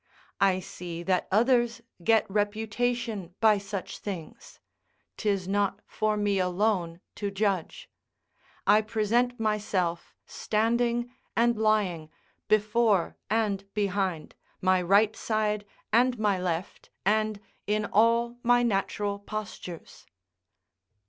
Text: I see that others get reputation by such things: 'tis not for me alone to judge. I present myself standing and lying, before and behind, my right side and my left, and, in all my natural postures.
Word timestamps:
I 0.39 0.61
see 0.61 1.03
that 1.03 1.27
others 1.31 1.83
get 2.03 2.25
reputation 2.27 3.35
by 3.39 3.59
such 3.59 3.99
things: 3.99 4.59
'tis 5.15 5.47
not 5.47 5.79
for 5.85 6.17
me 6.17 6.39
alone 6.39 7.01
to 7.13 7.29
judge. 7.29 7.87
I 8.65 8.81
present 8.81 9.39
myself 9.39 10.15
standing 10.25 11.11
and 11.37 11.55
lying, 11.55 12.09
before 12.47 13.15
and 13.29 13.71
behind, 13.75 14.33
my 14.59 14.81
right 14.81 15.15
side 15.15 15.67
and 15.93 16.17
my 16.17 16.39
left, 16.39 16.89
and, 17.05 17.39
in 17.67 17.85
all 17.85 18.37
my 18.41 18.63
natural 18.63 19.19
postures. 19.19 20.07